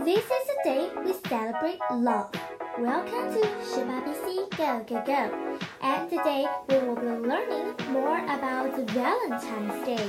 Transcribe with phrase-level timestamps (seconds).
[0.00, 2.30] This is the day we celebrate love.
[2.78, 5.58] Welcome to Shiba BC Go Go Go.
[5.82, 10.08] And today we will be learning more about Valentine's Day.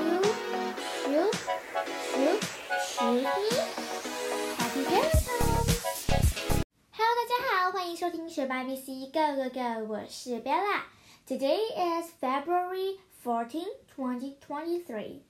[0.00, 0.22] You
[1.04, 1.34] shoot,
[2.08, 2.40] shoot,
[2.88, 3.48] shoot me.
[4.56, 5.28] Happy Valentine's!
[6.90, 15.20] Hello，大家好，欢迎收听学霸 BC Go Go Go，我是 Bella。Today is February 14, 2023.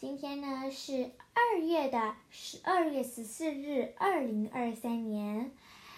[0.00, 5.52] 今天呢是二月的十二月十四日，二零二三年。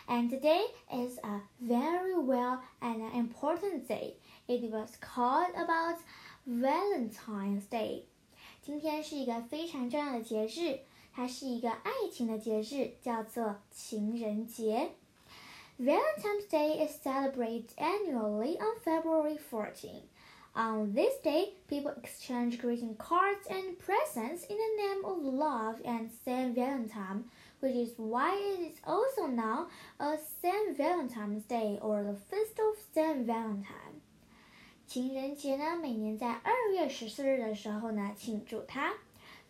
[0.07, 4.15] And today is a very well and an important day.
[4.47, 5.99] It was called about
[6.47, 8.05] Valentine's Day.
[8.63, 10.81] 今天是一个非常重要的节日，
[11.13, 14.93] 它是一个爱情的节日，叫做情人节。
[15.79, 20.03] Valentine's Day is celebrated annually on February 14.
[20.55, 26.11] On this day, people exchange greeting cards and presents in the name of love and
[26.25, 27.25] Saint Valentine,
[27.61, 29.69] which is why it is also known
[30.01, 34.01] as Saint Valentine's Day or the Feast of Saint Valentine.
[34.89, 38.95] 情人节呢，每年在二月十四日的时候呢，庆祝它。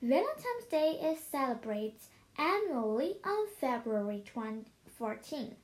[0.03, 1.95] Valentine's Day is celebrated
[2.37, 4.23] annually on February
[4.99, 5.57] 14.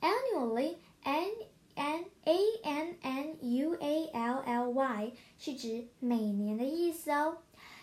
[0.00, 1.32] Annually, and
[1.78, 7.38] N A N N U A L L Y 是指每年的意思哦。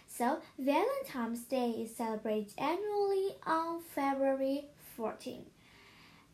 [0.07, 4.65] So Valentine's Day is celebrated annually on February
[4.97, 5.43] 14.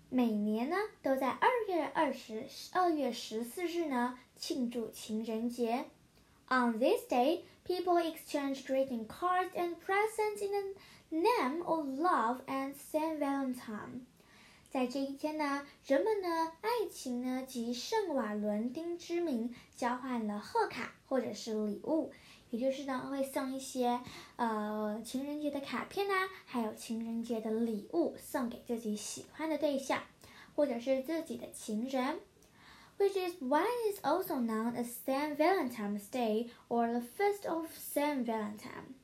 [0.09, 5.85] 每年呢都在二月二十二月十四日呢庆祝情人节。
[6.49, 13.19] On this day, people exchange greeting cards and presents in the name of love and Saint
[13.19, 14.05] Valentine.
[14.72, 22.10] 在这一天呢，人们呢，爱情呢及圣瓦伦丁之名交换了贺卡或者是礼物，
[22.48, 24.00] 也就是呢会送一些
[24.36, 30.04] 呃情人节的卡片呐，还有情人节的礼物送给自己喜欢的对象，
[30.56, 32.20] 或者是自己的情人。
[32.96, 38.94] Which is why it's also known as Saint Valentine's Day or the Feast of Saint Valentine。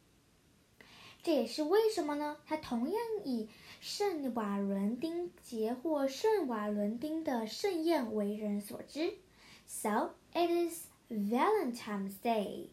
[1.23, 2.39] 这也是为什么呢？
[2.47, 9.16] 它同样以圣瓦伦丁节或圣瓦伦丁的盛宴为人所知。
[9.68, 12.70] So it is Valentine's Day.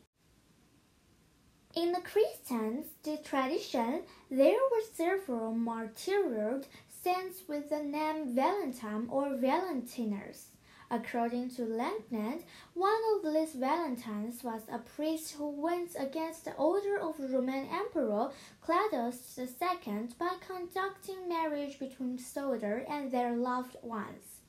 [1.75, 2.87] In the Christians
[3.23, 10.49] tradition, there were several martyred saints with the name Valentine or Valentinus.
[10.92, 12.44] According to legends,
[12.76, 18.30] one of these Valentines was a priest who went against the order of Roman Emperor
[18.62, 24.42] Claudius II by conducting marriage between soldiers and their loved ones.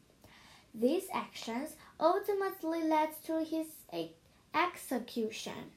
[0.75, 3.69] These actions ultimately led to his
[4.55, 5.73] execution.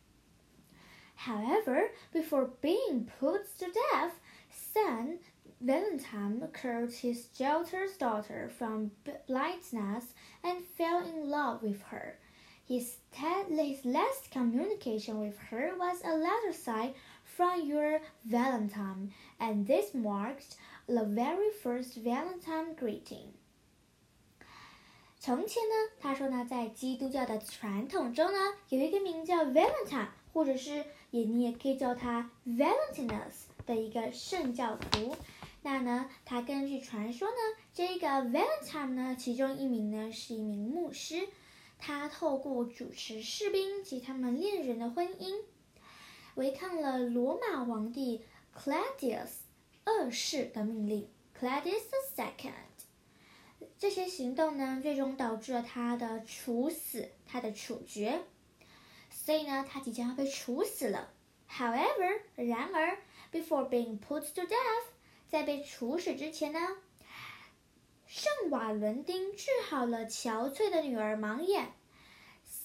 [1.16, 4.20] However, before being put to death,
[4.52, 5.22] Saint
[5.61, 8.91] Valentine cured his jailer's daughter from
[9.27, 12.19] blindness and fell in love with her.
[12.67, 16.95] His, his last communication with her was a letter signed
[17.25, 20.57] from your Valentine, and this marked
[20.87, 23.33] the very first Valentine greeting.
[25.19, 28.39] 从前呢，他说呢，在基督教的传统中呢，
[28.69, 35.17] 有一个名叫 Valentine，或者是也你也可以叫他 Valentinus 的一个圣教徒。
[35.62, 37.36] 那呢，他根据传说呢，
[37.74, 41.28] 这个 Valentine 呢，其中一名呢是一名牧师，
[41.78, 45.42] 他透过主持士兵及他们恋人的婚姻，
[46.36, 48.24] 违抗了罗马皇帝
[48.56, 49.30] Claudius
[49.84, 52.54] 二世的命令 Claudius the Second。
[53.78, 58.22] 这些行动呢，最终导致了他的处死，他的处决。
[59.10, 61.12] 所以呢，他即将要被处死了。
[61.50, 62.98] However，然而
[63.32, 64.99] ，before being put to death。
[65.30, 66.60] 在被处死之前呢，
[68.08, 71.74] 圣瓦伦丁治好了憔悴的女儿盲眼。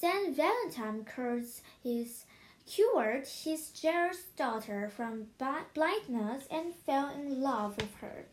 [0.01, 2.23] Saint Valentine cures his
[2.67, 8.25] cured his jealous daughter from blindness and fell in love with her。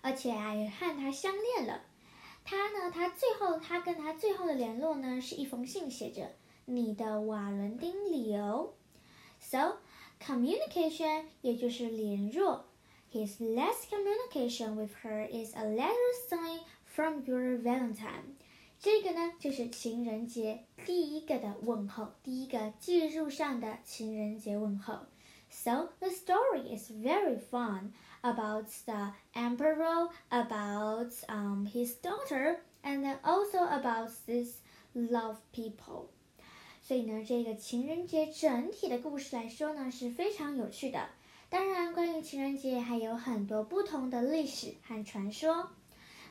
[0.00, 1.82] 而且啊，也和他相恋了。
[2.44, 6.34] 他呢，他最后他跟他最后的联络呢，是一封信，写着
[6.64, 8.74] “你的瓦伦丁理由”。
[9.38, 9.78] So
[10.18, 12.66] communication 也就是联络。
[13.15, 18.35] His last communication with her is a letter signed from your Valentine。
[18.79, 24.99] 这个呢，就是情人节第一个的问候，第一个记录上的情人节问候。
[25.49, 27.91] So the story is very fun
[28.21, 34.59] about the emperor, about um his daughter, and also about this
[34.95, 36.07] love people.
[36.81, 41.09] 所以呢，这个情人节整体的故事来说呢，是非常有趣的。
[41.48, 45.70] 当然，关于情人节还有很多不同的历史和传说。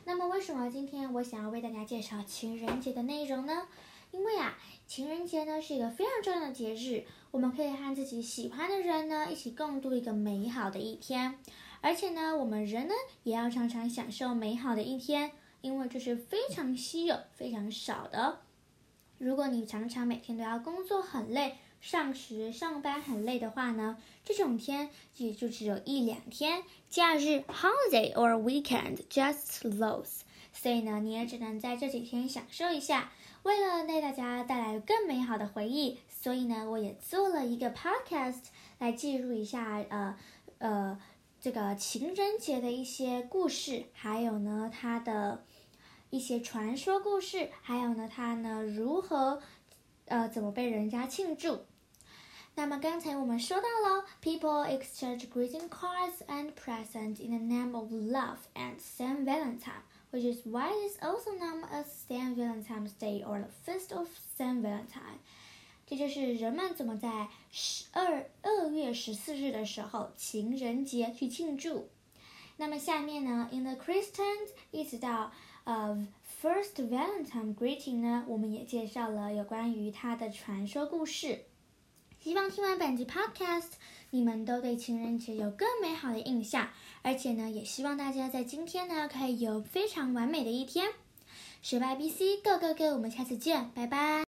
[0.04, 3.66] 那么，为什么今天我想要为大家介绍情人节的内容呢？
[4.12, 11.38] 因为啊，情人节呢是一个非常重要的节日，我们可以和自己喜欢的人呢一起共度一个美好的一天。
[11.80, 15.32] 而且呢，我们人呢也要常常享受美好的一天，
[15.62, 18.40] 因为这是非常稀有、非常少的。
[19.18, 30.20] 如果你常常每天都要工作很累，上学上班很累的话呢，这种天也就只有一两天，假日 holiday or weekend just those。
[30.52, 33.12] 所以呢，你也只能在这几天享受一下。
[33.42, 38.40] 为了为大家带来更美好的回忆，所以呢，我也做了一个 podcast
[38.78, 40.16] 来记录一下，呃
[40.58, 40.98] 呃，
[41.40, 45.44] 这个情人节的一些故事，还有呢，它的
[46.10, 49.40] 一些传说故事，还有呢，它呢如何，
[50.06, 51.66] 呃，怎么被人家庆祝。
[52.54, 60.46] 那么刚才我们说到了，people exchange greeting cards and presents in the name of love and Saint Valentine, which is
[60.46, 64.08] why it's also known as Saint Valentine's Day or the Feast of
[64.38, 65.18] Saint Valentine。
[65.86, 71.90] 这就是人们怎么在十二二月十四日的时候情人节去庆祝。
[72.56, 75.30] 那么下面呢，in the Christians 一直到
[75.66, 75.98] of
[76.42, 81.44] First Valentine greeting 呢，我们也介绍了有关于它的传说故事。
[82.18, 83.72] 希望听完本集 Podcast，
[84.10, 86.70] 你们都对情人节有更美好的印象，
[87.02, 90.88] 而且呢，也希望大家在今天呢可以有非常完美的一天。
[91.62, 92.84] 学霸 BC，Go Go Go！
[92.94, 94.25] 我们下次见，拜拜。